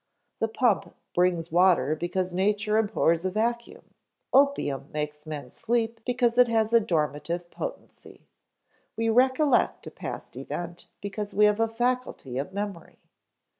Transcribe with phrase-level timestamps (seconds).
[0.39, 3.93] The pump brings water because nature abhors a vacuum;
[4.33, 8.25] opium makes men sleep because it has a dormitive potency;
[8.97, 12.97] we recollect a past event because we have a faculty of memory.